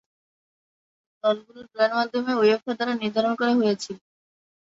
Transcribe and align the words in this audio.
দলগুলো 1.23 1.61
ড্রয়ের 1.65 1.93
মাধ্যমে 1.97 2.31
উয়েফা 2.35 2.71
দ্বারা 2.77 2.93
নির্ধারণ 3.01 3.33
করা 3.39 3.53
হয়েছিল। 3.59 3.97